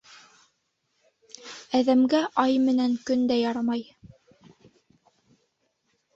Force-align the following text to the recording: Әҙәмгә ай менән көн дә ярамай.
Әҙәмгә 1.79 2.21
ай 2.45 2.57
менән 2.65 2.97
көн 3.11 3.23
дә 3.33 3.39
ярамай. 3.41 3.85